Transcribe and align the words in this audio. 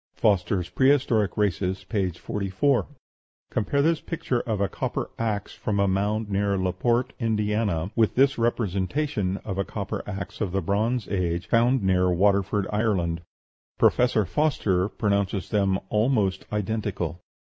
(Foster's 0.15 0.67
"Prehistoric 0.67 1.37
Races," 1.37 1.83
p. 1.83 2.09
44.) 2.09 2.87
Compare 3.51 3.81
this 3.83 4.01
picture 4.01 4.39
of 4.39 4.59
a 4.59 4.67
copper 4.67 5.11
axe 5.19 5.53
from 5.53 5.79
a 5.79 5.87
mound 5.87 6.27
near 6.27 6.57
Laporte, 6.57 7.13
Indiana, 7.19 7.91
with 7.95 8.15
this 8.15 8.39
representation 8.39 9.37
of 9.45 9.59
a 9.59 9.63
copper 9.63 10.01
axe 10.09 10.41
of 10.41 10.53
the 10.53 10.61
Bronze 10.63 11.07
Age, 11.07 11.45
found 11.47 11.83
near 11.83 12.09
Waterford, 12.09 12.65
Ireland. 12.73 13.21
Professor 13.77 14.25
Foster 14.25 14.89
pronounces 14.89 15.49
them 15.49 15.79
almost 15.91 16.47
identical. 16.51 17.21